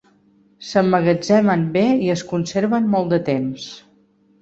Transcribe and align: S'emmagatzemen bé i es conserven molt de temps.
S'emmagatzemen 0.69 1.67
bé 1.77 1.85
i 2.07 2.11
es 2.17 2.25
conserven 2.35 2.91
molt 2.97 3.17
de 3.17 3.25
temps. 3.33 3.73